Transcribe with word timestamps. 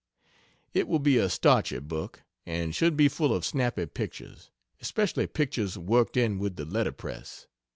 It 0.73 0.87
will 0.87 0.97
be 0.97 1.19
a 1.19 1.29
starchy 1.29 1.77
book, 1.77 2.23
and 2.43 2.73
should 2.73 2.97
be 2.97 3.07
full 3.07 3.35
of 3.35 3.45
snappy 3.45 3.85
pictures 3.85 4.49
especially 4.81 5.27
pictures 5.27 5.77
worked 5.77 6.17
in 6.17 6.39
with 6.39 6.55
the 6.55 6.65
letterpress. 6.65 7.45